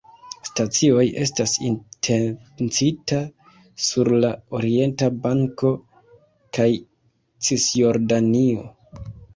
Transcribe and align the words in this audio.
Stacioj 0.49 1.03
estas 1.25 1.53
intencita 1.67 3.21
sur 3.89 4.11
la 4.25 4.33
Orienta 4.61 5.13
Banko 5.27 5.75
kaj 6.59 6.71
Cisjordanio. 7.51 8.69